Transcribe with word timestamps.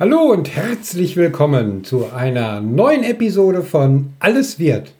Hallo 0.00 0.32
und 0.32 0.56
herzlich 0.56 1.18
willkommen 1.18 1.84
zu 1.84 2.10
einer 2.10 2.62
neuen 2.62 3.04
Episode 3.04 3.62
von 3.62 4.14
Alles 4.18 4.58
wird, 4.58 4.94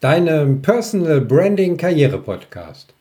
deinem 0.00 0.62
Personal 0.62 1.20
Branding 1.20 1.76
Karriere 1.76 2.16
Podcast. 2.16 2.94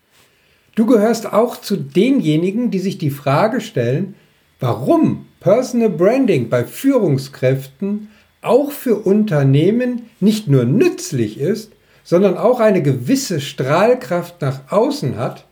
Du 0.76 0.86
gehörst 0.86 1.32
auch 1.32 1.56
zu 1.56 1.78
denjenigen, 1.78 2.70
die 2.70 2.80
sich 2.80 2.98
die 2.98 3.12
Frage 3.12 3.62
stellen, 3.62 4.16
warum 4.60 5.26
Personal 5.40 5.90
Branding 5.90 6.50
bei 6.50 6.66
Führungskräften 6.66 8.10
auch 8.42 8.74
für 8.74 8.96
Unternehmen 8.98 10.10
nicht 10.20 10.50
nur 10.50 10.66
nützlich 10.66 11.40
ist, 11.40 11.72
sondern 12.04 12.36
auch 12.36 12.60
eine 12.60 12.82
gewisse 12.82 13.40
Strahlkraft 13.40 14.42
nach 14.42 14.70
außen 14.70 15.16
hat, 15.16 15.46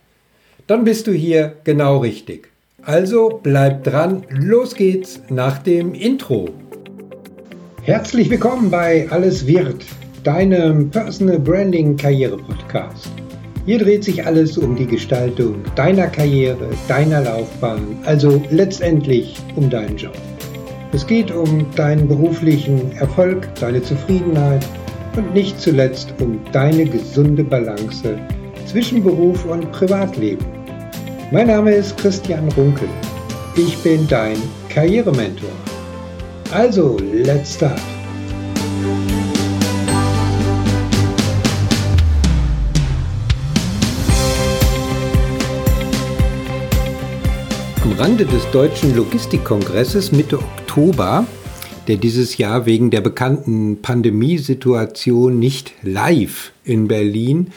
dann 0.66 0.84
bist 0.84 1.06
du 1.06 1.12
hier 1.12 1.56
genau 1.64 1.96
richtig. 2.00 2.50
Also 2.86 3.40
bleib 3.42 3.82
dran, 3.82 4.22
los 4.30 4.76
geht's 4.76 5.20
nach 5.28 5.58
dem 5.58 5.92
Intro. 5.92 6.50
Herzlich 7.82 8.30
willkommen 8.30 8.70
bei 8.70 9.08
Alles 9.10 9.44
wird, 9.44 9.84
deinem 10.22 10.88
Personal 10.90 11.40
Branding 11.40 11.96
Karriere 11.96 12.36
Podcast. 12.36 13.10
Hier 13.64 13.80
dreht 13.80 14.04
sich 14.04 14.24
alles 14.24 14.56
um 14.56 14.76
die 14.76 14.86
Gestaltung 14.86 15.64
deiner 15.74 16.06
Karriere, 16.06 16.68
deiner 16.86 17.22
Laufbahn, 17.22 17.98
also 18.04 18.40
letztendlich 18.52 19.36
um 19.56 19.68
deinen 19.68 19.96
Job. 19.96 20.16
Es 20.92 21.04
geht 21.04 21.32
um 21.32 21.66
deinen 21.74 22.06
beruflichen 22.06 22.92
Erfolg, 22.92 23.52
deine 23.56 23.82
Zufriedenheit 23.82 24.64
und 25.16 25.34
nicht 25.34 25.60
zuletzt 25.60 26.14
um 26.20 26.38
deine 26.52 26.84
gesunde 26.84 27.42
Balance 27.42 28.16
zwischen 28.64 29.02
Beruf 29.02 29.44
und 29.44 29.72
Privatleben. 29.72 30.46
Mein 31.32 31.48
Name 31.48 31.74
ist 31.74 31.96
Christian 31.96 32.48
Runkel. 32.52 32.88
Ich 33.56 33.76
bin 33.78 34.06
dein 34.06 34.36
Karrierementor. 34.68 35.50
Also, 36.52 36.96
let's 37.00 37.56
start. 37.56 37.80
Am 47.82 47.92
Rande 47.98 48.24
des 48.24 48.48
Deutschen 48.52 48.94
Logistikkongresses 48.94 50.12
Mitte 50.12 50.38
Oktober, 50.38 51.26
der 51.88 51.96
dieses 51.96 52.38
Jahr 52.38 52.66
wegen 52.66 52.92
der 52.92 53.00
bekannten 53.00 53.82
Pandemiesituation 53.82 55.40
nicht 55.40 55.72
live 55.82 56.52
in 56.62 56.86
Berlin 56.86 57.50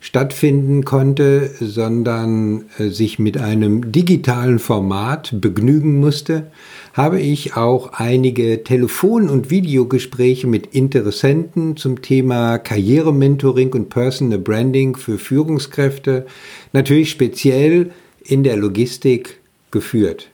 stattfinden 0.00 0.84
konnte, 0.84 1.50
sondern 1.60 2.66
äh, 2.78 2.88
sich 2.88 3.18
mit 3.18 3.38
einem 3.38 3.92
digitalen 3.92 4.58
Format 4.58 5.34
begnügen 5.40 5.98
musste, 5.98 6.50
habe 6.92 7.20
ich 7.20 7.56
auch 7.56 7.92
einige 7.92 8.62
Telefon- 8.64 9.28
und 9.28 9.50
Videogespräche 9.50 10.46
mit 10.46 10.68
Interessenten 10.68 11.76
zum 11.76 12.02
Thema 12.02 12.58
Karrierementoring 12.58 13.72
und 13.72 13.88
Personal 13.90 14.38
Branding 14.38 14.96
für 14.96 15.18
Führungskräfte, 15.18 16.26
natürlich 16.72 17.10
speziell 17.10 17.90
in 18.22 18.44
der 18.44 18.56
Logistik, 18.56 19.40
geführt. 19.70 20.28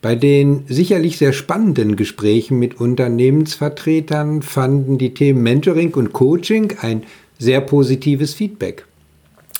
Bei 0.00 0.14
den 0.14 0.62
sicherlich 0.68 1.18
sehr 1.18 1.32
spannenden 1.32 1.96
Gesprächen 1.96 2.60
mit 2.60 2.80
Unternehmensvertretern 2.80 4.42
fanden 4.42 4.96
die 4.98 5.12
Themen 5.12 5.42
Mentoring 5.42 5.92
und 5.94 6.12
Coaching 6.12 6.74
ein 6.80 7.02
sehr 7.38 7.60
positives 7.60 8.34
Feedback. 8.34 8.86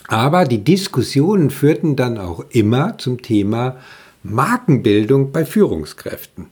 Aber 0.09 0.45
die 0.45 0.65
Diskussionen 0.65 1.51
führten 1.51 1.95
dann 1.97 2.19
auch 2.19 2.45
immer 2.51 2.99
zum 2.99 3.23
Thema 3.23 3.77
Markenbildung 4.23 5.33
bei 5.33 5.45
Führungskräften. 5.45 6.47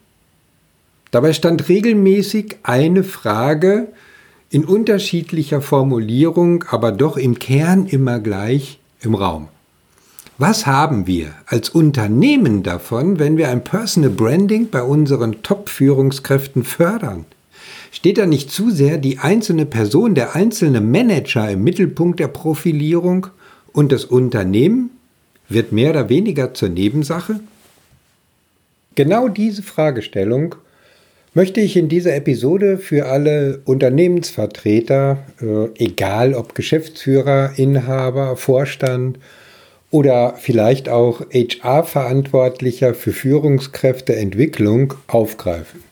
Dabei 1.11 1.33
stand 1.33 1.67
regelmäßig 1.69 2.57
eine 2.63 3.03
Frage 3.03 3.87
in 4.49 4.65
unterschiedlicher 4.65 5.61
Formulierung, 5.61 6.63
aber 6.69 6.91
doch 6.91 7.17
im 7.17 7.39
Kern 7.39 7.85
immer 7.87 8.19
gleich 8.19 8.79
im 9.01 9.15
Raum. 9.15 9.49
Was 10.37 10.67
haben 10.67 11.07
wir 11.07 11.33
als 11.47 11.69
Unternehmen 11.69 12.61
davon, 12.61 13.17
wenn 13.17 13.37
wir 13.37 13.49
ein 13.49 13.63
Personal 13.63 14.11
Branding 14.11 14.69
bei 14.69 14.83
unseren 14.83 15.41
Top-Führungskräften 15.41 16.63
fördern? 16.63 17.25
Steht 17.91 18.17
da 18.17 18.25
nicht 18.25 18.51
zu 18.51 18.69
sehr 18.69 18.97
die 18.97 19.19
einzelne 19.19 19.65
Person, 19.65 20.15
der 20.15 20.35
einzelne 20.35 20.81
Manager 20.81 21.49
im 21.49 21.63
Mittelpunkt 21.63 22.19
der 22.19 22.27
Profilierung 22.27 23.27
und 23.73 23.91
das 23.91 24.05
Unternehmen 24.05 24.91
wird 25.49 25.71
mehr 25.71 25.91
oder 25.91 26.09
weniger 26.09 26.53
zur 26.53 26.69
Nebensache? 26.69 27.39
Genau 28.95 29.27
diese 29.27 29.63
Fragestellung 29.63 30.55
möchte 31.33 31.61
ich 31.61 31.77
in 31.77 31.87
dieser 31.87 32.15
Episode 32.15 32.79
für 32.79 33.05
alle 33.05 33.61
Unternehmensvertreter, 33.65 35.19
äh, 35.39 35.83
egal 35.83 36.33
ob 36.33 36.55
Geschäftsführer, 36.55 37.51
Inhaber, 37.57 38.35
Vorstand 38.37 39.19
oder 39.91 40.33
vielleicht 40.37 40.89
auch 40.89 41.21
HR-Verantwortlicher 41.31 42.95
für 42.95 43.11
Führungskräfteentwicklung 43.11 44.95
aufgreifen. 45.05 45.86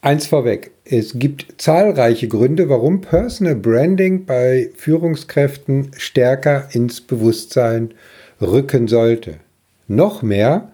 Eins 0.00 0.28
vorweg, 0.28 0.70
es 0.84 1.18
gibt 1.18 1.54
zahlreiche 1.58 2.28
Gründe, 2.28 2.68
warum 2.68 3.00
Personal 3.00 3.56
Branding 3.56 4.26
bei 4.26 4.70
Führungskräften 4.76 5.90
stärker 5.96 6.68
ins 6.72 7.00
Bewusstsein 7.00 7.94
rücken 8.40 8.86
sollte. 8.86 9.34
Noch 9.88 10.22
mehr, 10.22 10.70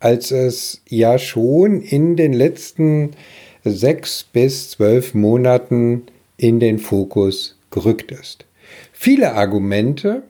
als 0.00 0.32
es 0.32 0.82
ja 0.86 1.18
schon 1.18 1.80
in 1.80 2.16
den 2.16 2.34
letzten 2.34 3.12
sechs 3.64 4.22
bis 4.22 4.72
zwölf 4.72 5.14
Monaten 5.14 6.02
in 6.36 6.60
den 6.60 6.78
Fokus 6.78 7.56
gerückt 7.70 8.12
ist. 8.12 8.44
Viele 8.92 9.32
Argumente 9.32 10.24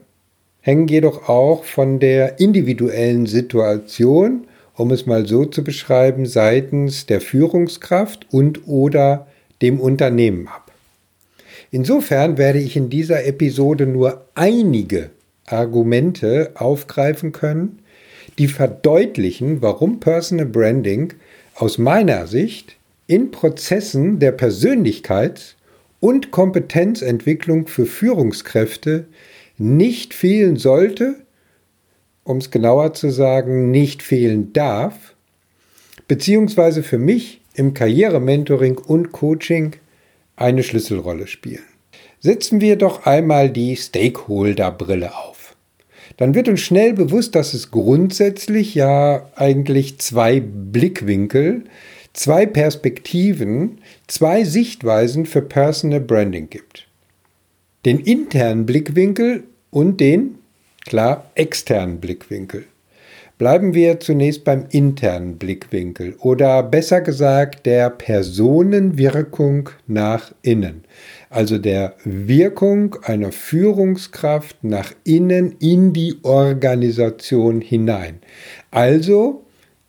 hängen 0.61 0.87
jedoch 0.87 1.29
auch 1.29 1.65
von 1.65 1.99
der 1.99 2.39
individuellen 2.39 3.27
Situation 3.27 4.47
um 4.77 4.91
es 4.91 5.07
mal 5.07 5.27
so 5.27 5.45
zu 5.45 5.63
beschreiben, 5.65 6.27
seitens 6.27 7.07
der 7.07 7.21
Führungskraft 7.21 8.27
und 8.31 8.67
oder 8.67 9.27
dem 9.61 9.81
Unternehmen 9.81 10.49
ab. 10.49 10.73
Insofern 11.71 12.37
werde 12.37 12.59
ich 12.59 12.77
in 12.77 12.91
dieser 12.91 13.25
Episode 13.25 13.87
nur 13.87 14.27
einige 14.35 15.11
Argumente 15.47 16.53
aufgreifen 16.55 17.33
können, 17.33 17.79
die 18.39 18.49
verdeutlichen, 18.49 19.63
warum 19.63 20.01
Personal 20.01 20.47
Branding 20.47 21.15
aus 21.55 21.79
meiner 21.79 22.27
Sicht 22.27 22.77
in 23.07 23.31
Prozessen 23.31 24.19
der 24.19 24.37
Persönlichkeits- 24.37 25.55
und 26.01 26.31
Kompetenzentwicklung 26.31 27.67
für 27.67 27.87
Führungskräfte 27.87 29.07
nicht 29.59 30.15
fehlen 30.15 30.57
sollte 30.57 31.17
um 32.25 32.39
es 32.39 32.51
genauer 32.51 32.95
zu 32.95 33.11
sagen, 33.11 33.71
nicht 33.71 34.03
fehlen 34.03 34.53
darf, 34.53 35.15
beziehungsweise 36.09 36.83
für 36.83 36.99
mich 36.99 37.41
im 37.55 37.75
Karrierementoring 37.75 38.79
und 38.79 39.13
Coaching 39.13 39.77
eine 40.37 40.63
Schlüsselrolle 40.63 41.27
spielen. 41.27 41.65
Setzen 42.21 42.61
wir 42.61 42.77
doch 42.77 43.07
einmal 43.07 43.51
die 43.51 43.77
Stakeholder-Brille 43.77 45.15
auf. 45.17 45.57
Dann 46.17 46.35
wird 46.35 46.49
uns 46.49 46.61
schnell 46.61 46.93
bewusst, 46.93 47.35
dass 47.35 47.55
es 47.55 47.71
grundsätzlich 47.71 48.75
ja 48.75 49.29
eigentlich 49.35 49.99
zwei 49.99 50.41
Blickwinkel, 50.41 51.65
zwei 52.13 52.47
Perspektiven, 52.47 53.79
zwei 54.07 54.45
Sichtweisen 54.45 55.27
für 55.27 55.43
Personal 55.43 56.01
Branding 56.01 56.51
gibt. 56.51 56.87
Den 57.85 57.99
internen 57.99 58.67
Blickwinkel 58.67 59.45
und 59.71 60.01
den 60.01 60.39
Klar, 60.85 61.31
externen 61.35 62.01
Blickwinkel. 62.01 62.65
Bleiben 63.39 63.75
wir 63.75 63.99
zunächst 63.99 64.45
beim 64.45 64.67
internen 64.71 65.37
Blickwinkel 65.37 66.15
oder 66.21 66.63
besser 66.63 67.01
gesagt 67.01 67.67
der 67.67 67.91
Personenwirkung 67.91 69.71
nach 69.87 70.33
innen, 70.43 70.85
also 71.29 71.59
der 71.59 71.95
Wirkung 72.05 72.97
einer 73.03 73.33
Führungskraft 73.33 74.63
nach 74.63 74.93
innen 75.03 75.57
in 75.59 75.93
die 75.93 76.17
Organisation 76.23 77.61
hinein. 77.61 78.21
Also 78.71 79.45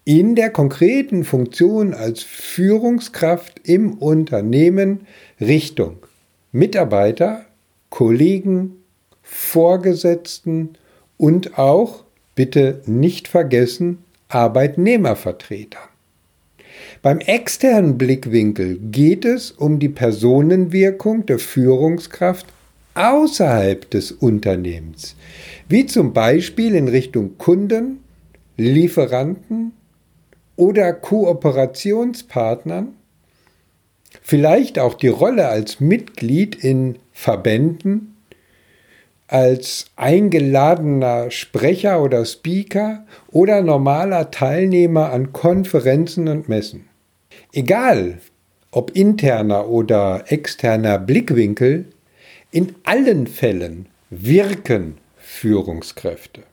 in 0.05 0.35
der 0.35 0.49
konkreten 0.49 1.23
Funktion 1.23 1.93
als 1.93 2.23
Führungskraft 2.23 3.67
im 3.67 3.93
Unternehmen 3.93 5.05
Richtung 5.39 5.97
Mitarbeiter, 6.51 7.45
Kollegen, 7.89 8.77
Vorgesetzten 9.21 10.77
und 11.17 11.57
auch, 11.57 12.03
bitte 12.35 12.81
nicht 12.85 13.27
vergessen, 13.27 13.99
Arbeitnehmervertreter. 14.29 15.79
Beim 17.01 17.19
externen 17.19 17.97
Blickwinkel 17.97 18.79
geht 18.79 19.25
es 19.25 19.51
um 19.51 19.79
die 19.79 19.89
Personenwirkung 19.89 21.25
der 21.25 21.39
Führungskraft 21.39 22.47
außerhalb 22.95 23.89
des 23.89 24.11
oder 30.55 30.93
Kooperationspartnern, 30.93 32.93
vielleicht 34.21 34.79
auch 34.79 34.93
die 34.93 35.07
Rolle 35.07 35.47
als 35.47 35.79
Mitglied 35.79 36.55
in 36.55 36.97
Verbänden, 37.11 38.15
als 39.27 39.85
eingeladener 39.95 41.31
Sprecher 41.31 42.01
oder 42.01 42.25
Speaker 42.25 43.05
oder 43.31 43.61
normaler 43.61 44.31
Teilnehmer 44.31 45.11
an 45.11 45.33
Konferenzen 45.33 46.27
und 46.27 46.49
Messen. 46.49 46.89
Egal, 47.51 48.19
ob 48.71 48.91
interner 48.95 49.69
oder 49.69 50.25
externer 50.27 50.97
Blickwinkel, 50.97 51.85
in 52.51 52.75
allen 52.83 53.27
Fällen 53.27 53.87
wirken 54.09 54.97
Führungskräfte 55.17 56.43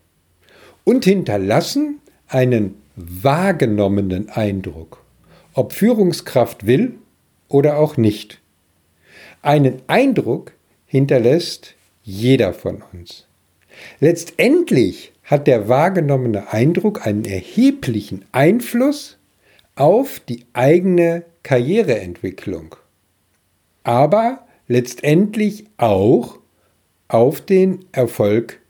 und 0.84 1.04
hinterlassen 1.04 2.00
einen 2.28 2.76
wahrgenommenen 2.96 4.28
Eindruck, 4.30 5.04
ob 5.54 5.72
Führungskraft 5.72 6.66
will 6.66 6.94
oder 7.48 7.78
auch 7.78 7.96
nicht. 7.96 8.40
Einen 9.42 9.82
Eindruck 9.86 10.52
hinterlässt 10.86 11.74
jeder 12.10 12.52
von 12.52 12.82
uns. 12.92 13.26
Letztendlich 14.00 15.12
hat 15.22 15.46
der 15.46 15.68
wahrgenommene 15.68 16.52
Eindruck 16.52 17.06
einen 17.06 17.24
erheblichen 17.24 18.24
Einfluss 18.32 19.16
auf 19.76 20.20
die 20.20 20.44
eigene 20.52 21.24
Karriereentwicklung, 21.42 22.74
aber 23.84 24.46
letztendlich 24.66 25.64
auch 25.76 26.38
auf 27.08 27.40
den 27.40 27.84
Erfolg 27.92 28.60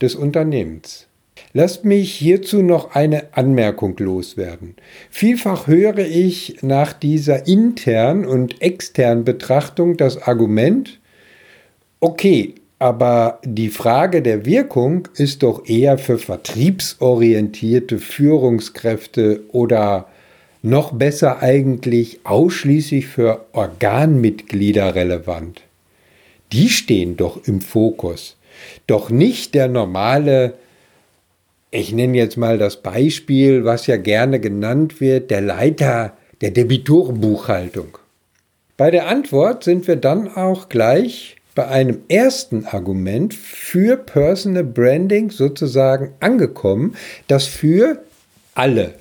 des 0.00 0.14
Unternehmens. 0.14 1.08
Lasst 1.54 1.84
mich 1.84 2.12
hierzu 2.14 2.62
noch 2.62 2.94
eine 2.94 3.28
Anmerkung 3.32 3.96
loswerden. 3.98 4.76
Vielfach 5.10 5.66
höre 5.66 5.98
ich 5.98 6.58
nach 6.62 6.92
dieser 6.92 7.46
internen 7.46 8.24
und 8.24 8.62
externen 8.62 9.24
Betrachtung 9.24 9.96
das 9.96 10.22
Argument, 10.22 11.00
okay, 12.00 12.54
aber 12.82 13.38
die 13.44 13.68
Frage 13.68 14.22
der 14.22 14.44
Wirkung 14.44 15.06
ist 15.14 15.44
doch 15.44 15.68
eher 15.68 15.98
für 15.98 16.18
vertriebsorientierte 16.18 18.00
Führungskräfte 18.00 19.42
oder 19.52 20.08
noch 20.62 20.90
besser 20.90 21.40
eigentlich 21.40 22.18
ausschließlich 22.24 23.06
für 23.06 23.44
Organmitglieder 23.52 24.96
relevant. 24.96 25.60
Die 26.50 26.68
stehen 26.68 27.16
doch 27.16 27.46
im 27.46 27.60
Fokus, 27.60 28.36
doch 28.88 29.10
nicht 29.10 29.54
der 29.54 29.68
normale 29.68 30.54
ich 31.70 31.92
nenne 31.92 32.18
jetzt 32.18 32.36
mal 32.36 32.58
das 32.58 32.82
Beispiel, 32.82 33.64
was 33.64 33.86
ja 33.86 33.96
gerne 33.96 34.40
genannt 34.40 35.00
wird, 35.00 35.30
der 35.30 35.40
Leiter 35.40 36.14
der 36.40 36.50
Debitorenbuchhaltung. 36.50 37.96
Bei 38.76 38.90
der 38.90 39.06
Antwort 39.06 39.64
sind 39.64 39.86
wir 39.86 39.96
dann 39.96 40.28
auch 40.28 40.68
gleich 40.68 41.36
bei 41.54 41.68
einem 41.68 41.98
ersten 42.08 42.64
Argument 42.66 43.34
für 43.34 43.96
Personal 43.96 44.64
Branding 44.64 45.30
sozusagen 45.30 46.12
angekommen, 46.20 46.96
das 47.28 47.46
für 47.46 48.02
alle, 48.54 48.94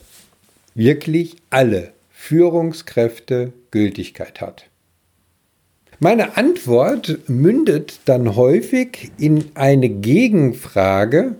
wirklich 0.75 1.37
alle 1.49 1.91
Führungskräfte 2.11 3.53
Gültigkeit 3.71 4.41
hat. 4.41 4.65
Meine 5.99 6.35
Antwort 6.35 7.19
mündet 7.27 7.99
dann 8.05 8.35
häufig 8.35 9.11
in 9.17 9.45
eine 9.53 9.89
Gegenfrage, 9.89 11.35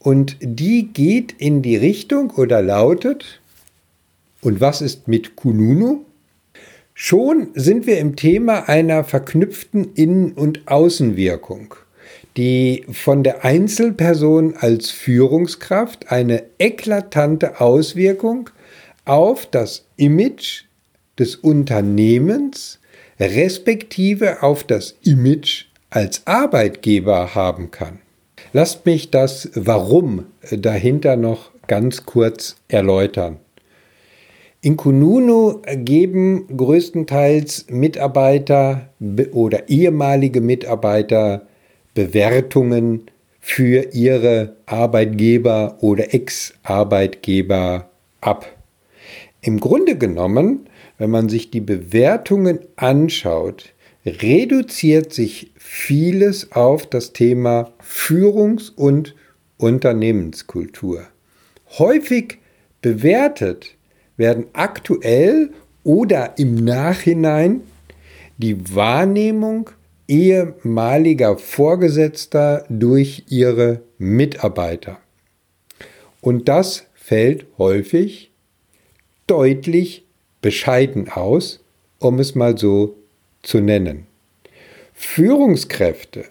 und 0.00 0.36
die 0.40 0.88
geht 0.92 1.32
in 1.38 1.60
die 1.62 1.76
Richtung 1.76 2.30
oder 2.30 2.62
lautet, 2.62 3.40
und 4.40 4.60
was 4.60 4.80
ist 4.80 5.08
mit 5.08 5.36
Kununu? 5.36 6.04
Schon 7.00 7.50
sind 7.54 7.86
wir 7.86 8.00
im 8.00 8.16
Thema 8.16 8.68
einer 8.68 9.04
verknüpften 9.04 9.94
Innen- 9.94 10.32
und 10.32 10.66
Außenwirkung, 10.66 11.76
die 12.36 12.86
von 12.90 13.22
der 13.22 13.44
Einzelperson 13.44 14.56
als 14.56 14.90
Führungskraft 14.90 16.10
eine 16.10 16.42
eklatante 16.58 17.60
Auswirkung 17.60 18.50
auf 19.04 19.46
das 19.46 19.84
Image 19.94 20.64
des 21.20 21.36
Unternehmens 21.36 22.80
respektive 23.20 24.42
auf 24.42 24.64
das 24.64 24.96
Image 25.04 25.66
als 25.90 26.26
Arbeitgeber 26.26 27.36
haben 27.36 27.70
kann. 27.70 28.00
Lasst 28.52 28.86
mich 28.86 29.12
das 29.12 29.50
Warum 29.54 30.26
dahinter 30.50 31.14
noch 31.14 31.52
ganz 31.68 32.06
kurz 32.06 32.56
erläutern. 32.66 33.38
In 34.60 34.76
Kununu 34.76 35.62
geben 35.68 36.48
größtenteils 36.56 37.66
Mitarbeiter 37.70 38.88
oder 39.30 39.68
ehemalige 39.68 40.40
Mitarbeiter 40.40 41.46
Bewertungen 41.94 43.08
für 43.38 43.94
ihre 43.94 44.56
Arbeitgeber 44.66 45.78
oder 45.80 46.12
Ex-Arbeitgeber 46.12 47.88
ab. 48.20 48.56
Im 49.42 49.60
Grunde 49.60 49.96
genommen, 49.96 50.68
wenn 50.98 51.10
man 51.10 51.28
sich 51.28 51.52
die 51.52 51.60
Bewertungen 51.60 52.58
anschaut, 52.74 53.72
reduziert 54.04 55.12
sich 55.12 55.52
vieles 55.54 56.50
auf 56.50 56.84
das 56.86 57.12
Thema 57.12 57.70
Führungs- 57.80 58.70
und 58.70 59.14
Unternehmenskultur. 59.56 61.06
Häufig 61.78 62.38
bewertet 62.82 63.77
werden 64.18 64.44
aktuell 64.52 65.50
oder 65.84 66.34
im 66.36 66.56
Nachhinein 66.56 67.62
die 68.36 68.74
Wahrnehmung 68.74 69.70
ehemaliger 70.06 71.38
Vorgesetzter 71.38 72.64
durch 72.68 73.24
ihre 73.28 73.80
Mitarbeiter. 73.96 74.98
Und 76.20 76.48
das 76.48 76.84
fällt 76.94 77.46
häufig 77.56 78.30
deutlich 79.26 80.04
bescheiden 80.42 81.08
aus, 81.10 81.60
um 81.98 82.18
es 82.18 82.34
mal 82.34 82.58
so 82.58 82.96
zu 83.42 83.60
nennen. 83.60 84.06
Führungskräfte, 84.94 86.24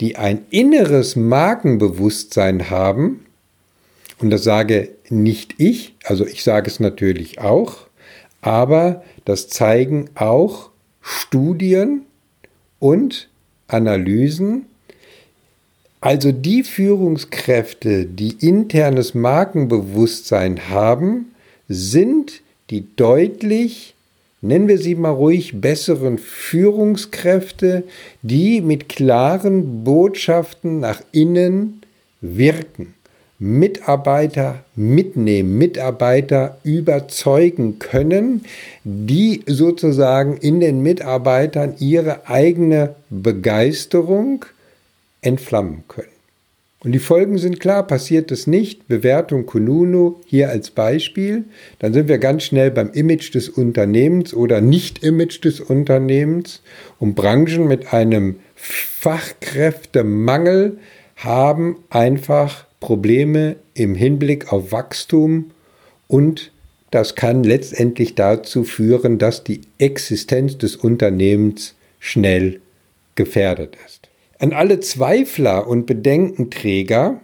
die 0.00 0.16
ein 0.16 0.46
inneres 0.50 1.16
Markenbewusstsein 1.16 2.70
haben, 2.70 3.26
und 4.18 4.30
das 4.30 4.44
sage 4.44 4.90
nicht 5.10 5.54
ich, 5.58 5.94
also 6.04 6.26
ich 6.26 6.42
sage 6.42 6.68
es 6.68 6.80
natürlich 6.80 7.40
auch, 7.40 7.86
aber 8.40 9.02
das 9.24 9.48
zeigen 9.48 10.10
auch 10.14 10.70
Studien 11.00 12.02
und 12.78 13.28
Analysen. 13.66 14.66
Also 16.00 16.32
die 16.32 16.62
Führungskräfte, 16.62 18.06
die 18.06 18.36
internes 18.40 19.14
Markenbewusstsein 19.14 20.70
haben, 20.70 21.34
sind 21.68 22.40
die 22.70 22.86
deutlich 22.96 23.94
nennen 24.42 24.68
wir 24.68 24.78
sie 24.78 24.94
mal 24.94 25.10
ruhig, 25.10 25.60
besseren 25.60 26.18
Führungskräfte, 26.18 27.84
die 28.22 28.60
mit 28.60 28.88
klaren 28.88 29.84
Botschaften 29.84 30.80
nach 30.80 31.02
innen 31.12 31.82
wirken. 32.20 32.94
Mitarbeiter 33.42 34.64
mitnehmen, 34.76 35.56
Mitarbeiter 35.56 36.58
überzeugen 36.62 37.78
können, 37.78 38.44
die 38.84 39.42
sozusagen 39.46 40.36
in 40.36 40.60
den 40.60 40.82
Mitarbeitern 40.82 41.74
ihre 41.78 42.28
eigene 42.28 42.96
Begeisterung 43.08 44.44
entflammen 45.22 45.84
können. 45.88 46.08
Und 46.82 46.92
die 46.92 46.98
Folgen 46.98 47.38
sind 47.38 47.60
klar, 47.60 47.86
passiert 47.86 48.30
es 48.30 48.46
nicht, 48.46 48.88
Bewertung 48.88 49.46
Kununu 49.46 50.16
hier 50.26 50.50
als 50.50 50.70
Beispiel, 50.70 51.44
dann 51.78 51.94
sind 51.94 52.08
wir 52.08 52.18
ganz 52.18 52.42
schnell 52.42 52.70
beim 52.70 52.90
Image 52.92 53.34
des 53.34 53.48
Unternehmens 53.48 54.34
oder 54.34 54.60
Nicht-Image 54.60 55.42
des 55.44 55.60
Unternehmens 55.60 56.60
und 56.98 57.14
Branchen 57.14 57.66
mit 57.66 57.90
einem 57.92 58.36
Fachkräftemangel 58.54 60.78
haben 61.16 61.76
einfach 61.90 62.64
Probleme 62.80 63.56
im 63.74 63.94
Hinblick 63.94 64.52
auf 64.52 64.72
Wachstum 64.72 65.50
und 66.08 66.50
das 66.90 67.14
kann 67.14 67.44
letztendlich 67.44 68.14
dazu 68.16 68.64
führen, 68.64 69.18
dass 69.18 69.44
die 69.44 69.60
Existenz 69.78 70.58
des 70.58 70.74
Unternehmens 70.76 71.74
schnell 72.00 72.60
gefährdet 73.14 73.76
ist. 73.86 74.08
An 74.38 74.52
alle 74.52 74.80
Zweifler 74.80 75.68
und 75.68 75.86
Bedenkenträger, 75.86 77.20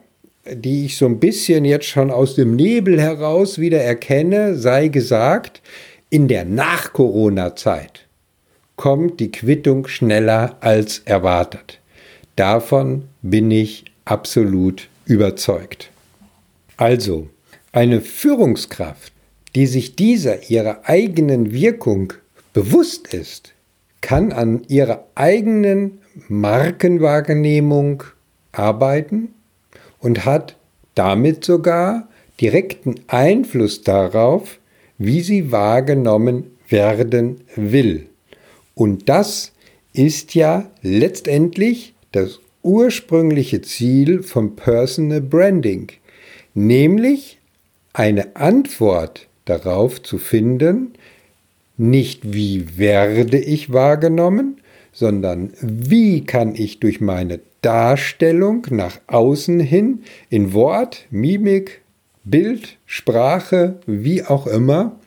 die 0.53 0.85
ich 0.85 0.97
so 0.97 1.07
ein 1.07 1.19
bisschen 1.19 1.65
jetzt 1.65 1.87
schon 1.87 2.11
aus 2.11 2.37
dem 2.37 2.55
Nebel 2.55 3.01
heraus 3.01 3.59
wieder 3.59 3.81
erkenne, 3.81 4.55
sei 4.57 4.89
gesagt, 4.89 5.63
in 6.11 6.29
der 6.29 6.45
Nach-Corona-Zeit 6.45 8.07
kommt 8.77 9.19
die 9.19 9.33
Quittung 9.33 9.89
schneller 9.89 10.59
als 10.61 11.01
erwartet. 11.01 11.81
Davon 12.37 13.05
bin 13.23 13.51
ich 13.51 13.87
absolut 14.05 14.89
überzeugt. 15.07 15.91
Also, 16.77 17.29
eine 17.73 18.01
Führungskraft, 18.01 19.13
die 19.55 19.67
sich 19.67 19.97
dieser 19.97 20.51
ihrer 20.51 20.81
eigenen 20.85 21.53
Wirkung 21.53 22.13
bewusst 22.53 23.13
ist, 23.15 23.53
kann 24.01 24.33
an 24.33 24.65
ihrer 24.69 25.07
eigenen 25.15 25.99
Markenwahrnehmung 26.29 28.03
arbeiten 28.53 29.35
und 30.01 30.25
hat 30.25 30.57
damit 30.95 31.45
sogar 31.45 32.09
direkten 32.41 32.97
Einfluss 33.07 33.83
darauf, 33.83 34.59
wie 34.99 35.21
sie 35.21 35.53
wahrgenommen 35.53 36.57
werden 36.69 37.43
will. 37.55 38.07
Und 38.75 39.09
das 39.09 39.53
ist 39.93 40.35
ja 40.35 40.71
letztendlich 40.83 41.95
das 42.13 42.41
ursprüngliche 42.67 43.63
Ziel 43.63 44.23
von 44.23 44.57
Personal 44.57 45.21
Branding, 45.21 45.93
nämlich 46.53 47.39
eine 47.93 48.37
Antwort 48.37 49.29
darauf 49.47 50.03
zu 50.03 50.19
finden, 50.19 50.95
nicht 51.79 52.33
wie 52.35 52.77
werde 52.77 53.39
ich 53.39 53.73
wahrgenommen, 53.73 54.61
sondern 54.93 55.53
wie 55.61 56.25
kann 56.25 56.55
ich 56.55 56.81
durch 56.81 57.01
meine 57.01 57.41
Darstellung 57.63 58.67
nach 58.71 58.99
außen 59.07 59.61
hin 59.61 60.03
in 60.31 60.53
Wort, 60.53 61.07
Mimik, 61.11 61.83
Bild, 62.25 62.79
Sprache, 62.87 63.79
wie 63.87 64.25
auch 64.25 64.47
immer, 64.47 64.99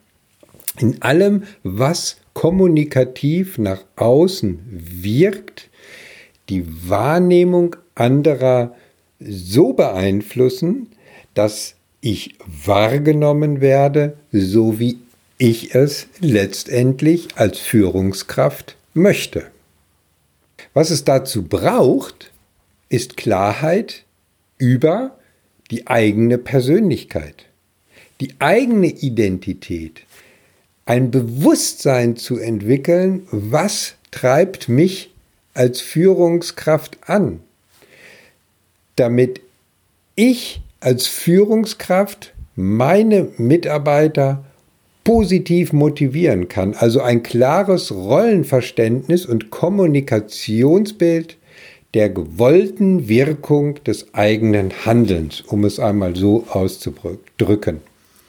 in 0.79 1.01
allem, 1.01 1.43
was 1.63 2.17
kommunikativ 2.33 3.57
nach 3.57 3.83
außen 3.97 4.59
wirkt, 4.71 5.68
die 6.49 6.89
Wahrnehmung 6.89 7.75
anderer 7.95 8.75
so 9.19 9.73
beeinflussen, 9.73 10.87
dass 11.33 11.75
ich 12.01 12.35
wahrgenommen 12.45 13.61
werde, 13.61 14.17
so 14.31 14.79
wie 14.79 14.99
ich 15.37 15.75
es 15.75 16.07
letztendlich 16.19 17.29
als 17.35 17.59
Führungskraft 17.59 18.75
möchte. 18.93 19.47
Was 20.73 20.89
es 20.89 21.03
dazu 21.03 21.43
braucht, 21.43 22.31
ist 22.89 23.17
Klarheit 23.17 24.03
über 24.57 25.17
die 25.71 25.87
eigene 25.87 26.37
Persönlichkeit, 26.37 27.45
die 28.19 28.33
eigene 28.39 28.87
Identität, 28.87 30.01
ein 30.85 31.11
Bewusstsein 31.11 32.17
zu 32.17 32.37
entwickeln, 32.37 33.27
was 33.31 33.95
treibt 34.11 34.67
mich 34.67 35.11
als 35.59 35.81
Führungskraft 35.81 36.97
an, 37.05 37.41
damit 38.95 39.41
ich 40.15 40.61
als 40.79 41.07
Führungskraft 41.07 42.33
meine 42.55 43.27
Mitarbeiter 43.35 44.45
positiv 45.03 45.73
motivieren 45.73 46.47
kann. 46.47 46.75
Also 46.75 47.01
ein 47.01 47.23
klares 47.23 47.91
Rollenverständnis 47.91 49.25
und 49.25 49.49
Kommunikationsbild 49.49 51.35
der 51.93 52.09
gewollten 52.09 53.09
Wirkung 53.09 53.83
des 53.83 54.13
eigenen 54.13 54.85
Handelns, 54.85 55.41
um 55.41 55.65
es 55.65 55.77
einmal 55.77 56.15
so 56.15 56.45
auszudrücken. 56.49 57.81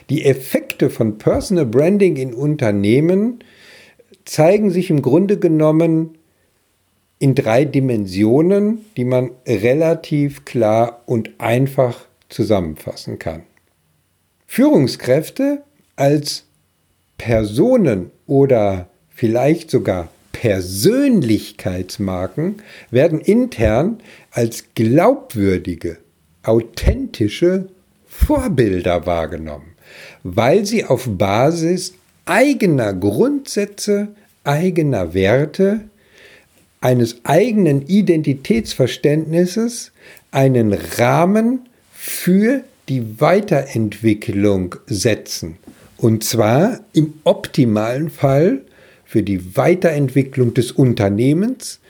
Die 0.09 0.25
Effekte 0.25 0.91
von 0.91 1.19
Personal 1.19 1.67
Branding 1.67 2.17
in 2.17 2.35
Unternehmen 2.35 3.45
zeigen 4.25 4.73
sich 4.73 4.91
im 4.91 5.01
Grunde 5.01 5.39
genommen 5.39 6.17
in 7.21 7.37
drei 7.37 7.65
Dimensionen, 7.65 8.85
die 8.97 9.05
man 9.05 9.31
relativ 9.47 10.45
klar 10.45 11.05
und 11.07 11.31
einfach 11.39 12.07
zusammenfassen 12.29 13.21
kann. 13.21 13.45
Führungskräfte 14.47 15.63
als 15.95 16.47
Personen 17.19 18.11
oder 18.27 18.89
vielleicht 19.11 19.71
sogar 19.71 20.09
Persönlichkeitsmarken 20.33 22.63
werden 22.91 23.21
intern 23.21 24.01
als 24.31 24.65
glaubwürdige, 24.75 25.99
authentische 26.43 27.69
Vorbilder 28.07 29.05
wahrgenommen, 29.05 29.75
weil 30.23 30.65
sie 30.65 30.87
auf 30.87 31.07
Basis 31.07 31.93
eigener 32.25 32.95
Grundsätze, 32.95 34.09
eigener 34.43 35.13
Werte, 35.13 35.90
eines 36.81 37.25
eigenen 37.25 37.87
Identitätsverständnisses 37.87 39.93
einen 40.31 40.73
Rahmen 40.73 41.69
für 41.93 42.65
die 42.89 43.21
Weiterentwicklung 43.21 44.77
setzen. 44.87 45.59
Und 45.99 46.25
zwar 46.25 46.81
im 46.93 47.15
optimalen 47.25 48.11
Fall 48.11 48.63
für 49.05 49.23
die 49.23 49.57
Weiterentwicklung 49.57 50.55
des 50.55 50.73
Unternehmens, 50.73 51.81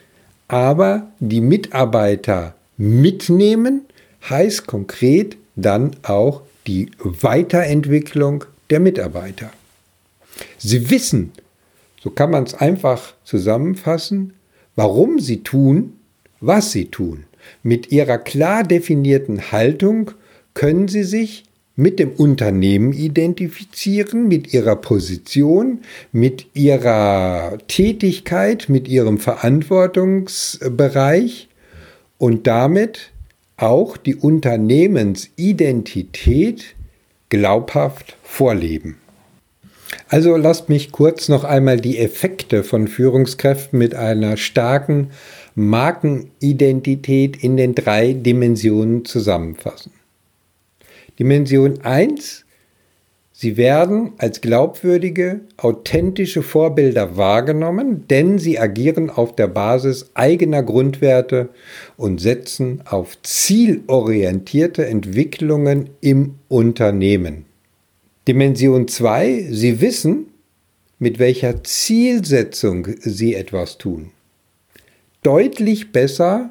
aber 0.49 1.13
die 1.21 1.41
Mitarbeiter 1.41 2.55
mitnehmen, 2.77 3.83
heißt 4.29 4.67
konkret 4.67 5.37
dann 5.55 5.95
auch 6.03 6.43
die 6.67 6.91
Weiterentwicklung 6.99 8.45
der 8.69 8.81
Mitarbeiter. 8.81 9.51
Sie 10.59 10.91
wissen, 10.91 11.33
so 12.03 12.11
kann 12.11 12.31
man 12.31 12.45
es 12.45 12.55
einfach 12.55 13.15
zusammenfassen, 13.25 14.35
warum 14.81 15.19
sie 15.19 15.43
tun, 15.43 15.93
was 16.41 16.73
sie 16.73 16.87
tun. 16.87 17.25
Mit 17.63 17.93
ihrer 17.93 18.17
klar 18.17 18.65
definierten 18.65 19.53
Haltung 19.53 20.13
können 20.55 20.89
sie 20.89 21.03
sich 21.03 21.45
mit 21.77 21.99
dem 21.99 22.13
Unternehmen 22.13 22.95
identifizieren, 22.95 24.27
mit 24.27 24.55
ihrer 24.55 24.77
Position, 24.77 25.81
mit 26.13 26.47
ihrer 26.55 27.59
Tätigkeit, 27.69 28.71
mit 28.71 28.89
ihrem 28.89 29.19
Verantwortungsbereich 29.19 31.49
und 32.17 32.47
damit 32.47 33.11
auch 33.59 33.99
die 33.99 34.17
Unternehmensidentität 34.17 36.75
glaubhaft 37.29 38.17
vorleben. 38.23 38.97
Also 40.13 40.37
lasst 40.37 40.69
mich 40.69 40.91
kurz 40.91 41.29
noch 41.29 41.45
einmal 41.45 41.77
die 41.77 41.99
Effekte 41.99 42.65
von 42.65 42.89
Führungskräften 42.89 43.79
mit 43.79 43.95
einer 43.95 44.37
starken 44.37 45.11
Markenidentität 45.55 47.37
in 47.37 47.57
den 47.57 47.77
drei 47.77 48.15
Dimensionen 48.15 49.05
zusammenfassen. 49.05 49.93
Dimension 51.21 51.83
1, 51.83 52.45
sie 53.31 53.57
werden 53.57 54.15
als 54.19 54.41
glaubwürdige, 54.41 55.43
authentische 55.57 56.43
Vorbilder 56.43 57.17
wahrgenommen, 57.17 58.09
denn 58.09 58.41
sie 58.41 58.59
agieren 58.59 59.11
auf 59.11 59.37
der 59.37 59.47
Basis 59.47 60.11
eigener 60.15 60.65
Grundwerte 60.65 61.51
und 61.97 62.21
setzen 62.21 62.83
auf 62.85 63.17
zielorientierte 63.23 64.87
Entwicklungen 64.87 65.91
im 66.01 66.35
Unternehmen. 66.49 67.45
Dimension 68.31 68.87
2, 68.87 69.49
sie 69.51 69.81
wissen, 69.81 70.27
mit 71.01 71.19
welcher 71.19 71.65
Zielsetzung 71.65 72.87
sie 73.01 73.35
etwas 73.35 73.77
tun. 73.77 74.11
Deutlich 75.25 75.91
besser 75.91 76.51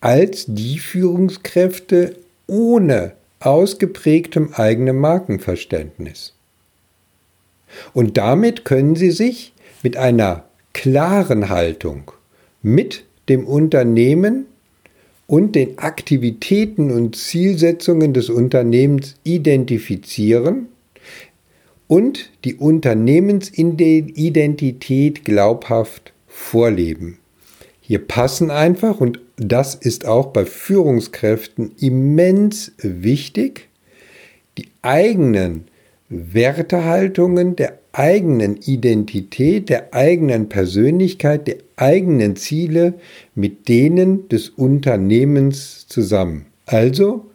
als 0.00 0.46
die 0.48 0.80
Führungskräfte 0.80 2.16
ohne 2.48 3.12
ausgeprägtem 3.38 4.54
eigenen 4.54 4.96
Markenverständnis. 4.96 6.32
Und 7.92 8.16
damit 8.16 8.64
können 8.64 8.96
Sie 8.96 9.12
sich 9.12 9.52
mit 9.84 9.96
einer 9.96 10.46
klaren 10.72 11.48
Haltung 11.48 12.10
mit 12.60 13.04
dem 13.28 13.46
Unternehmen 13.46 14.46
und 15.28 15.54
den 15.54 15.78
Aktivitäten 15.78 16.90
und 16.90 17.14
Zielsetzungen 17.14 18.14
des 18.14 18.30
Unternehmens 18.30 19.14
identifizieren 19.22 20.70
und 21.86 22.30
die 22.44 22.54
Unternehmensidentität 22.54 25.24
glaubhaft 25.24 26.12
vorleben. 26.26 27.18
Hier 27.80 27.98
passen 27.98 28.50
einfach, 28.50 29.00
und 29.00 29.20
das 29.36 29.74
ist 29.74 30.06
auch 30.06 30.28
bei 30.28 30.46
Führungskräften 30.46 31.72
immens 31.78 32.72
wichtig, 32.78 33.68
die 34.56 34.68
eigenen 34.82 35.64
Wertehaltungen 36.08 37.56
der 37.56 37.78
eigenen 37.92 38.56
Identität, 38.56 39.68
der 39.68 39.94
eigenen 39.94 40.48
Persönlichkeit, 40.48 41.46
der 41.46 41.56
eigenen 41.76 42.36
Ziele 42.36 42.94
mit 43.34 43.68
denen 43.68 44.28
des 44.28 44.48
Unternehmens 44.48 45.86
zusammen. 45.88 46.46
Also 46.66 47.26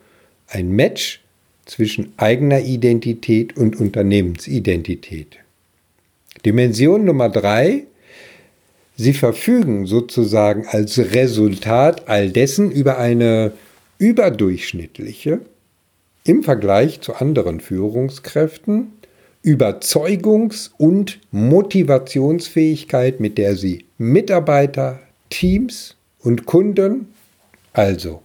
ein 0.48 0.72
Match 0.72 1.22
zwischen 1.69 2.13
eigener 2.17 2.61
Identität 2.61 3.55
und 3.55 3.79
Unternehmensidentität. 3.79 5.38
Dimension 6.45 7.05
Nummer 7.05 7.29
drei 7.29 7.85
Sie 9.01 9.13
verfügen 9.13 9.85
sozusagen 9.85 10.67
als 10.67 10.97
Resultat 10.97 12.09
all 12.09 12.31
dessen 12.31 12.69
über 12.69 12.97
eine 12.97 13.53
überdurchschnittliche, 13.97 15.39
im 16.25 16.43
Vergleich 16.43 16.99
zu 16.99 17.15
anderen 17.15 17.61
Führungskräften, 17.61 18.91
Überzeugungs- 19.41 20.71
und 20.77 21.21
Motivationsfähigkeit, 21.31 23.21
mit 23.21 23.38
der 23.38 23.55
Sie 23.55 23.85
Mitarbeiter, 23.97 24.99
Teams 25.29 25.95
und 26.19 26.45
Kunden, 26.45 27.07
also 27.71 28.21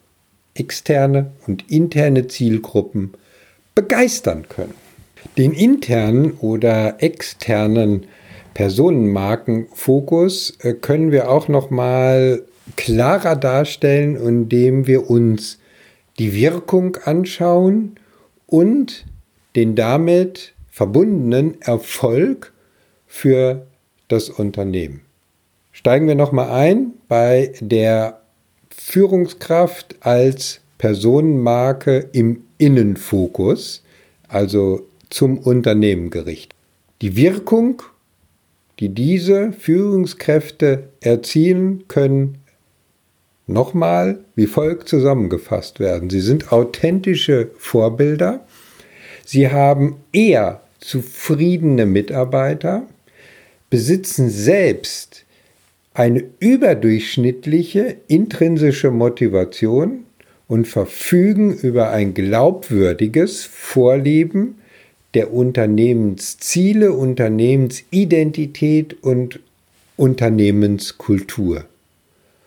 externe 0.54 1.30
und 1.46 1.70
interne 1.70 2.26
Zielgruppen, 2.26 3.14
begeistern 3.74 4.48
können. 4.48 4.74
Den 5.36 5.52
internen 5.52 6.32
oder 6.32 7.02
externen 7.02 8.06
Personenmarkenfokus 8.54 10.58
äh, 10.60 10.74
können 10.74 11.10
wir 11.10 11.30
auch 11.30 11.48
noch 11.48 11.70
mal 11.70 12.42
klarer 12.76 13.36
darstellen, 13.36 14.16
indem 14.16 14.86
wir 14.86 15.10
uns 15.10 15.58
die 16.18 16.34
Wirkung 16.34 16.96
anschauen 17.04 17.96
und 18.46 19.04
den 19.56 19.74
damit 19.74 20.54
verbundenen 20.70 21.60
Erfolg 21.60 22.52
für 23.06 23.66
das 24.08 24.30
Unternehmen. 24.30 25.02
Steigen 25.72 26.06
wir 26.06 26.14
noch 26.14 26.32
mal 26.32 26.50
ein 26.50 26.92
bei 27.08 27.52
der 27.60 28.20
Führungskraft 28.70 29.96
als 30.00 30.60
Personenmarke 30.78 32.08
im 32.12 32.44
Innenfokus, 32.64 33.82
also 34.26 34.86
zum 35.10 35.36
Unternehmen 35.36 36.08
gerichtet. 36.08 36.56
Die 37.02 37.14
Wirkung, 37.14 37.82
die 38.80 38.88
diese 38.88 39.52
Führungskräfte 39.52 40.88
erzielen 41.00 41.86
können, 41.88 42.38
nochmal 43.46 44.20
wie 44.34 44.46
folgt 44.46 44.88
zusammengefasst 44.88 45.78
werden. 45.78 46.08
Sie 46.08 46.22
sind 46.22 46.52
authentische 46.52 47.50
Vorbilder, 47.58 48.46
sie 49.26 49.50
haben 49.50 49.96
eher 50.14 50.62
zufriedene 50.80 51.84
Mitarbeiter, 51.84 52.86
besitzen 53.68 54.30
selbst 54.30 55.26
eine 55.92 56.24
überdurchschnittliche 56.38 57.96
intrinsische 58.08 58.90
Motivation 58.90 60.04
und 60.54 60.66
verfügen 60.68 61.52
über 61.52 61.90
ein 61.90 62.14
glaubwürdiges 62.14 63.44
Vorleben 63.44 64.60
der 65.14 65.34
Unternehmensziele, 65.34 66.92
Unternehmensidentität 66.92 69.02
und 69.02 69.40
Unternehmenskultur. 69.96 71.64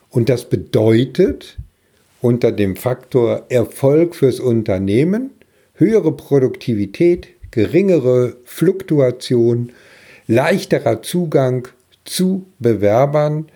Und 0.10 0.30
das 0.30 0.50
bedeutet 0.50 1.58
unter 2.22 2.54
dem 2.54 2.78
Faktor 2.78 3.48
Erfolg 3.50 4.16
fürs 4.16 4.40
Unternehmen 4.40 5.32
höhere 5.74 6.14
Produktivität, 6.14 7.28
geringere 7.52 8.38
Fluktuation, 8.46 9.74
leichterer 10.28 11.02
Zugang 11.02 11.68
zu 12.06 12.46
Bewerbern, 12.60 13.50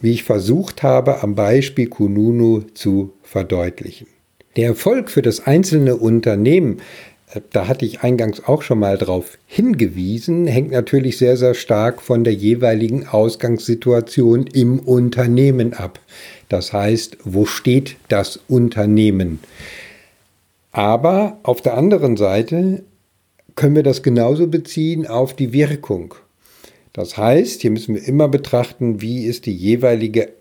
wie 0.00 0.12
ich 0.12 0.24
versucht 0.24 0.82
habe, 0.82 1.22
am 1.22 1.34
Beispiel 1.34 1.88
Kununu 1.88 2.62
zu 2.74 3.12
verdeutlichen. 3.22 4.06
Der 4.56 4.68
Erfolg 4.68 5.10
für 5.10 5.22
das 5.22 5.46
einzelne 5.46 5.96
Unternehmen 5.96 6.78
da 7.50 7.68
hatte 7.68 7.84
ich 7.84 8.00
eingangs 8.00 8.44
auch 8.44 8.62
schon 8.62 8.78
mal 8.78 8.96
drauf 8.96 9.38
hingewiesen, 9.46 10.46
hängt 10.46 10.70
natürlich 10.70 11.18
sehr, 11.18 11.36
sehr 11.36 11.54
stark 11.54 12.00
von 12.00 12.24
der 12.24 12.32
jeweiligen 12.32 13.06
Ausgangssituation 13.06 14.46
im 14.46 14.78
Unternehmen 14.78 15.74
ab. 15.74 16.00
Das 16.48 16.72
heißt, 16.72 17.18
wo 17.24 17.44
steht 17.44 17.96
das 18.08 18.40
Unternehmen? 18.48 19.40
Aber 20.72 21.38
auf 21.42 21.60
der 21.60 21.76
anderen 21.76 22.16
Seite 22.16 22.82
können 23.56 23.76
wir 23.76 23.82
das 23.82 24.02
genauso 24.02 24.46
beziehen 24.46 25.06
auf 25.06 25.34
die 25.34 25.52
Wirkung. 25.52 26.14
Das 26.98 27.16
heißt, 27.16 27.62
hier 27.62 27.70
müssen 27.70 27.94
wir 27.94 28.02
immer 28.02 28.26
betrachten, 28.26 29.00
wie 29.00 29.26
ist 29.26 29.46
die 29.46 29.54
jeweilige 29.54 30.32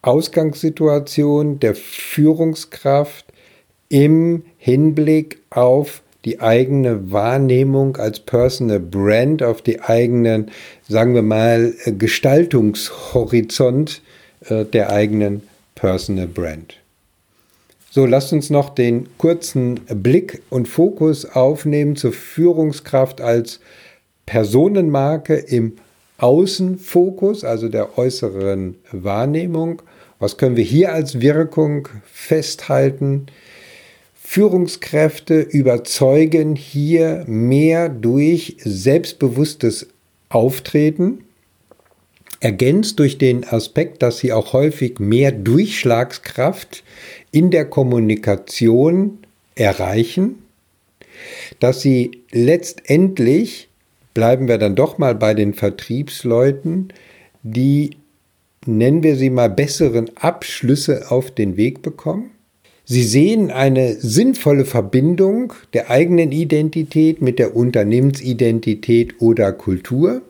Ausgangssituation 0.00 1.60
der 1.60 1.74
Führungskraft 1.74 3.26
im 3.90 4.44
Hinblick 4.56 5.42
auf 5.50 6.00
die 6.24 6.40
eigene 6.40 7.12
Wahrnehmung 7.12 7.98
als 7.98 8.20
Personal 8.20 8.80
Brand, 8.80 9.42
auf 9.42 9.60
die 9.60 9.82
eigenen, 9.82 10.50
sagen 10.88 11.14
wir 11.14 11.20
mal, 11.20 11.74
äh, 11.84 11.92
Gestaltungshorizont 11.92 14.00
äh, 14.46 14.64
der 14.64 14.90
eigenen 14.90 15.42
Personal 15.74 16.28
Brand. 16.28 16.76
So, 17.90 18.06
lasst 18.06 18.32
uns 18.32 18.48
noch 18.48 18.70
den 18.70 19.06
kurzen 19.18 19.80
Blick 19.80 20.40
und 20.48 20.66
Fokus 20.66 21.26
aufnehmen 21.26 21.94
zur 21.94 22.14
Führungskraft 22.14 23.20
als 23.20 23.60
Personenmarke 24.24 25.34
im 25.34 25.74
Außenfokus, 26.20 27.44
also 27.44 27.68
der 27.68 27.98
äußeren 27.98 28.76
Wahrnehmung. 28.92 29.82
Was 30.18 30.36
können 30.36 30.56
wir 30.56 30.64
hier 30.64 30.92
als 30.92 31.20
Wirkung 31.20 31.88
festhalten? 32.04 33.26
Führungskräfte 34.22 35.40
überzeugen 35.40 36.54
hier 36.54 37.24
mehr 37.26 37.88
durch 37.88 38.58
selbstbewusstes 38.62 39.88
Auftreten, 40.28 41.24
ergänzt 42.40 42.98
durch 42.98 43.16
den 43.16 43.44
Aspekt, 43.44 44.02
dass 44.02 44.18
sie 44.18 44.32
auch 44.32 44.52
häufig 44.52 45.00
mehr 45.00 45.32
Durchschlagskraft 45.32 46.84
in 47.32 47.50
der 47.50 47.64
Kommunikation 47.64 49.18
erreichen, 49.54 50.44
dass 51.58 51.80
sie 51.80 52.22
letztendlich, 52.30 53.69
bleiben 54.20 54.48
wir 54.48 54.58
dann 54.58 54.74
doch 54.74 54.98
mal 54.98 55.14
bei 55.14 55.32
den 55.32 55.54
Vertriebsleuten, 55.54 56.92
die, 57.42 57.96
nennen 58.66 59.02
wir 59.02 59.16
sie 59.16 59.30
mal, 59.30 59.48
besseren 59.48 60.10
Abschlüsse 60.14 61.10
auf 61.10 61.30
den 61.30 61.56
Weg 61.56 61.80
bekommen, 61.80 62.30
Sie 62.84 63.02
sehen 63.02 63.50
eine 63.50 63.94
sinnvolle 63.94 64.66
Verbindung 64.66 65.54
der 65.72 65.90
eigenen 65.90 66.32
Identität 66.32 67.22
mit 67.22 67.38
der 67.38 67.56
Unternehmensidentität 67.56 69.22
oder 69.22 69.52
Kultur. 69.52 70.20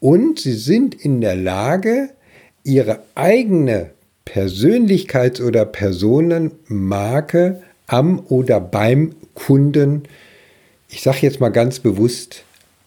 Und 0.00 0.40
sie 0.40 0.52
sind 0.52 0.94
in 0.94 1.22
der 1.22 1.36
Lage, 1.36 2.10
ihre 2.62 2.98
eigene 3.14 3.90
Persönlichkeits- 4.26 5.40
oder 5.40 5.64
Personenmarke 5.64 7.62
am 7.86 8.20
oder 8.28 8.60
beim 8.60 9.14
Kunden, 9.34 10.02
ich 10.94 11.02
sage 11.02 11.18
jetzt 11.22 11.40
mal 11.40 11.50
ganz 11.50 11.80
bewusst, 11.80 12.44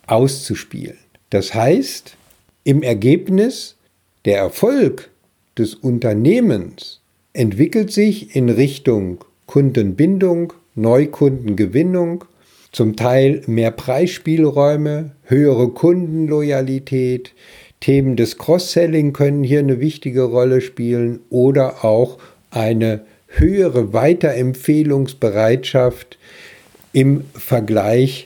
auszuspielen. 0.08 0.98
Das 1.30 1.54
heißt, 1.54 2.16
im 2.64 2.82
Ergebnis 2.82 3.76
der 4.24 4.38
Erfolg 4.38 5.10
des 5.58 5.76
Unternehmens 5.76 7.02
entwickelt 7.34 7.92
sich 7.92 8.34
in 8.34 8.48
Richtung 8.50 9.26
Kundenbindung, 9.46 10.54
Neukundengewinnung, 10.76 12.24
zum 12.72 12.96
Teil 12.96 13.42
mehr 13.46 13.72
Preisspielräume, 13.72 15.12
höhere 15.24 15.68
Kundenloyalität, 15.70 17.34
Themen 17.82 18.16
des 18.16 18.38
Cross-Selling 18.38 19.12
können 19.12 19.44
hier 19.44 19.60
eine 19.60 19.82
wichtige 19.82 20.24
Rolle 20.24 20.62
spielen 20.62 21.20
oder 21.30 21.84
auch 21.84 22.20
eine 22.52 23.02
höhere 23.28 23.92
Weiterempfehlungsbereitschaft 23.94 26.17
im 26.98 27.26
Vergleich 27.36 28.26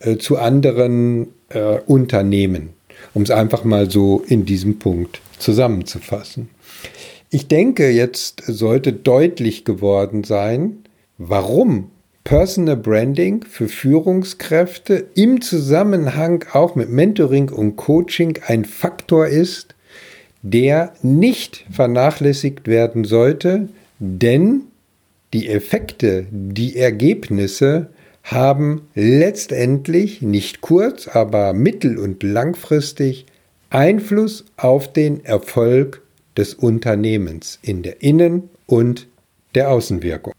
äh, 0.00 0.16
zu 0.16 0.38
anderen 0.38 1.28
äh, 1.50 1.80
Unternehmen, 1.80 2.70
um 3.12 3.20
es 3.20 3.30
einfach 3.30 3.62
mal 3.62 3.90
so 3.90 4.24
in 4.26 4.46
diesem 4.46 4.78
Punkt 4.78 5.20
zusammenzufassen. 5.38 6.48
Ich 7.28 7.46
denke, 7.46 7.90
jetzt 7.90 8.42
sollte 8.46 8.94
deutlich 8.94 9.66
geworden 9.66 10.24
sein, 10.24 10.78
warum 11.18 11.90
Personal 12.24 12.78
Branding 12.78 13.44
für 13.44 13.68
Führungskräfte 13.68 15.08
im 15.14 15.42
Zusammenhang 15.42 16.42
auch 16.54 16.74
mit 16.74 16.88
Mentoring 16.88 17.50
und 17.50 17.76
Coaching 17.76 18.38
ein 18.46 18.64
Faktor 18.64 19.26
ist, 19.26 19.74
der 20.40 20.94
nicht 21.02 21.66
vernachlässigt 21.70 22.66
werden 22.66 23.04
sollte, 23.04 23.68
denn 23.98 24.62
die 25.34 25.48
Effekte, 25.48 26.24
die 26.30 26.76
Ergebnisse 26.76 27.90
haben 28.26 28.82
letztendlich 28.94 30.20
nicht 30.20 30.60
kurz, 30.60 31.06
aber 31.08 31.52
mittel- 31.52 31.98
und 31.98 32.22
langfristig 32.22 33.26
Einfluss 33.70 34.44
auf 34.56 34.92
den 34.92 35.24
Erfolg 35.24 36.02
des 36.36 36.54
Unternehmens 36.54 37.58
in 37.62 37.82
der 37.82 38.02
Innen- 38.02 38.50
und 38.66 39.06
der 39.54 39.70
Außenwirkung. 39.70 40.34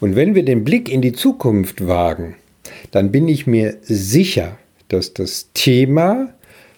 Und 0.00 0.16
wenn 0.16 0.34
wir 0.34 0.44
den 0.44 0.64
Blick 0.64 0.90
in 0.90 1.02
die 1.02 1.12
Zukunft 1.12 1.86
wagen, 1.86 2.36
dann 2.90 3.12
bin 3.12 3.28
ich 3.28 3.46
mir 3.46 3.76
sicher, 3.82 4.58
dass 4.88 5.12
das 5.14 5.50
Thema 5.52 6.32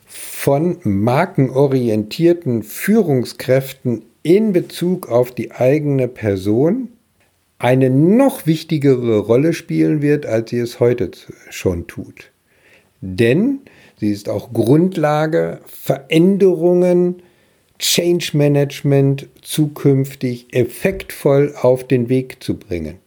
von 0.06 0.78
markenorientierten 0.82 2.64
Führungskräften 2.64 4.02
in 4.22 4.52
Bezug 4.52 5.08
auf 5.08 5.30
die 5.30 5.52
eigene 5.52 6.08
Person 6.08 6.88
eine 7.58 7.90
noch 7.90 8.46
wichtigere 8.46 9.18
Rolle 9.18 9.52
spielen 9.52 10.00
wird, 10.00 10.26
als 10.26 10.50
sie 10.50 10.58
es 10.58 10.80
heute 10.80 11.10
schon 11.50 11.86
tut. 11.86 12.30
Denn 13.00 13.60
sie 13.98 14.10
ist 14.10 14.28
auch 14.28 14.52
Grundlage, 14.52 15.60
Veränderungen, 15.66 17.22
Change 17.78 18.36
Management 18.36 19.28
zukünftig 19.40 20.52
effektvoll 20.52 21.54
auf 21.60 21.86
den 21.86 22.08
Weg 22.08 22.42
zu 22.42 22.54
bringen. 22.54 22.98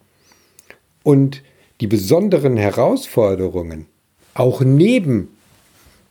Und 1.04 1.44
die 1.82 1.88
besonderen 1.88 2.58
Herausforderungen, 2.58 3.88
auch 4.34 4.62
neben 4.62 5.30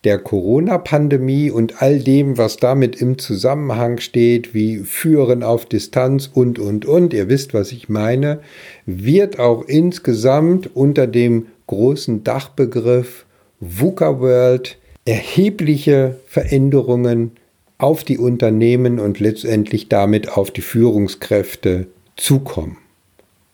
der 0.04 0.18
Corona-Pandemie 0.18 1.50
und 1.50 1.82
all 1.82 1.98
dem, 1.98 2.38
was 2.38 2.56
damit 2.56 3.00
im 3.00 3.18
Zusammenhang 3.18 3.98
steht, 3.98 4.54
wie 4.54 4.78
Führen 4.78 5.42
auf 5.42 5.66
Distanz 5.66 6.30
und, 6.32 6.58
und, 6.58 6.86
und, 6.86 7.12
ihr 7.12 7.28
wisst, 7.28 7.52
was 7.52 7.72
ich 7.72 7.88
meine, 7.88 8.40
wird 8.86 9.38
auch 9.38 9.64
insgesamt 9.66 10.74
unter 10.74 11.06
dem 11.06 11.46
großen 11.66 12.24
Dachbegriff 12.24 13.26
VUCA 13.60 14.20
World 14.20 14.78
erhebliche 15.04 16.16
Veränderungen 16.26 17.32
auf 17.76 18.04
die 18.04 18.18
Unternehmen 18.18 18.98
und 18.98 19.20
letztendlich 19.20 19.88
damit 19.88 20.36
auf 20.36 20.50
die 20.50 20.60
Führungskräfte 20.60 21.86
zukommen. 22.16 22.78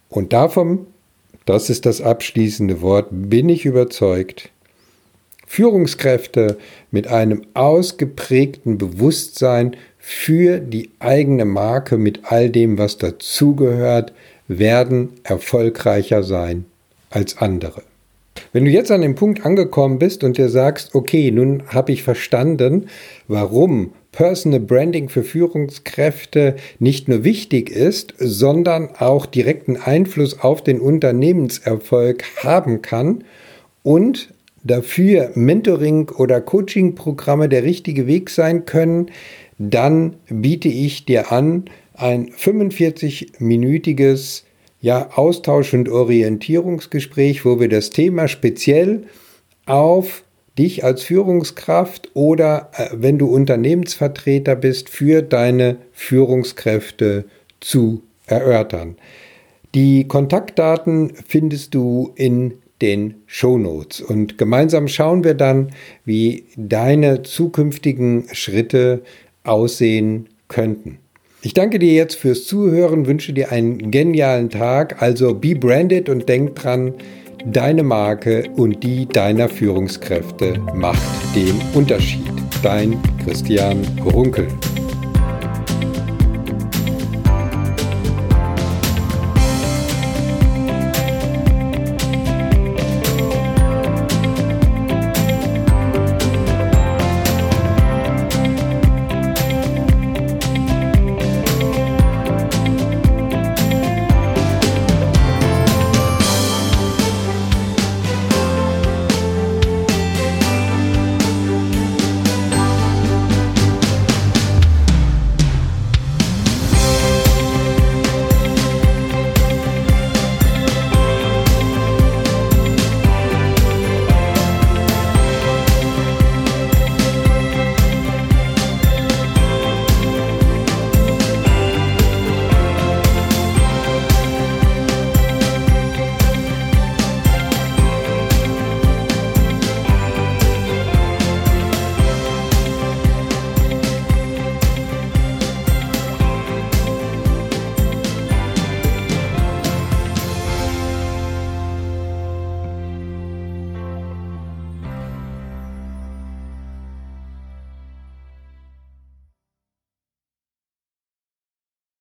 Und 0.08 0.32
davon, 0.32 0.86
das 1.44 1.70
ist 1.70 1.86
das 1.86 2.00
abschließende 2.00 2.80
Wort, 2.82 3.08
bin 3.10 3.48
ich 3.48 3.64
überzeugt, 3.64 4.50
Führungskräfte 5.46 6.58
mit 6.90 7.06
einem 7.08 7.42
ausgeprägten 7.54 8.78
Bewusstsein 8.78 9.76
für 9.98 10.58
die 10.58 10.90
eigene 10.98 11.44
Marke 11.44 11.98
mit 11.98 12.20
all 12.24 12.50
dem, 12.50 12.78
was 12.78 12.98
dazugehört, 12.98 14.12
werden 14.48 15.10
erfolgreicher 15.24 16.22
sein 16.22 16.66
als 17.10 17.38
andere. 17.38 17.82
Wenn 18.52 18.64
du 18.64 18.70
jetzt 18.70 18.90
an 18.90 19.02
dem 19.02 19.14
Punkt 19.14 19.44
angekommen 19.44 19.98
bist 19.98 20.22
und 20.24 20.38
dir 20.38 20.48
sagst, 20.48 20.94
okay, 20.94 21.30
nun 21.30 21.62
habe 21.68 21.92
ich 21.92 22.02
verstanden, 22.02 22.88
warum 23.28 23.92
Personal 24.12 24.60
Branding 24.60 25.08
für 25.08 25.22
Führungskräfte 25.22 26.56
nicht 26.78 27.08
nur 27.08 27.22
wichtig 27.22 27.68
ist, 27.68 28.14
sondern 28.18 28.88
auch 28.98 29.26
direkten 29.26 29.76
Einfluss 29.76 30.40
auf 30.40 30.64
den 30.64 30.80
Unternehmenserfolg 30.80 32.24
haben 32.42 32.80
kann 32.80 33.24
und 33.82 34.32
dafür 34.66 35.30
Mentoring- 35.34 36.10
oder 36.10 36.40
Coaching-Programme 36.40 37.48
der 37.48 37.62
richtige 37.62 38.06
Weg 38.06 38.30
sein 38.30 38.64
können, 38.64 39.10
dann 39.58 40.16
biete 40.28 40.68
ich 40.68 41.06
dir 41.06 41.32
an 41.32 41.64
ein 41.94 42.30
45-minütiges 42.30 44.42
ja, 44.80 45.10
Austausch- 45.14 45.74
und 45.74 45.88
Orientierungsgespräch, 45.88 47.44
wo 47.44 47.58
wir 47.58 47.68
das 47.68 47.90
Thema 47.90 48.28
speziell 48.28 49.04
auf 49.64 50.22
dich 50.58 50.84
als 50.84 51.02
Führungskraft 51.02 52.10
oder 52.14 52.70
äh, 52.76 52.88
wenn 52.92 53.18
du 53.18 53.26
Unternehmensvertreter 53.26 54.56
bist, 54.56 54.88
für 54.88 55.22
deine 55.22 55.78
Führungskräfte 55.92 57.24
zu 57.60 58.02
erörtern. 58.26 58.96
Die 59.74 60.08
Kontaktdaten 60.08 61.12
findest 61.26 61.74
du 61.74 62.12
in 62.14 62.54
den 62.82 63.14
Shownotes 63.26 64.00
und 64.00 64.38
gemeinsam 64.38 64.88
schauen 64.88 65.24
wir 65.24 65.34
dann, 65.34 65.72
wie 66.04 66.44
deine 66.56 67.22
zukünftigen 67.22 68.24
Schritte 68.32 69.02
aussehen 69.44 70.28
könnten. 70.48 70.98
Ich 71.42 71.54
danke 71.54 71.78
dir 71.78 71.94
jetzt 71.94 72.16
fürs 72.16 72.44
Zuhören, 72.44 73.06
wünsche 73.06 73.32
dir 73.32 73.52
einen 73.52 73.90
genialen 73.90 74.50
Tag, 74.50 75.00
also 75.00 75.34
be 75.34 75.54
branded 75.54 76.08
und 76.08 76.28
denk 76.28 76.56
dran, 76.56 76.94
Deine 77.52 77.84
Marke 77.84 78.42
und 78.56 78.82
die 78.82 79.06
deiner 79.06 79.48
Führungskräfte 79.48 80.60
macht 80.74 81.00
den 81.36 81.54
Unterschied. 81.74 82.24
Dein 82.60 83.00
Christian 83.24 83.86
Runkel. 84.04 84.48